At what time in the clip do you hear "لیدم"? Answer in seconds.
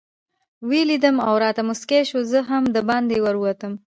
0.89-1.15